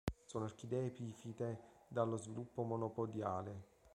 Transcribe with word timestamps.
Sono 0.25 0.45
orchidee 0.45 0.87
epifite 0.87 1.59
dallo 1.87 2.17
sviluppo 2.17 2.63
monopodiale. 2.63 3.67